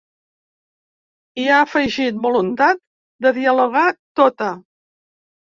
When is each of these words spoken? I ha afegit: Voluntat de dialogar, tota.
I 1.43 1.45
ha 1.49 1.59
afegit: 1.65 2.17
Voluntat 2.23 2.81
de 3.27 3.35
dialogar, 3.37 3.87
tota. 4.23 4.51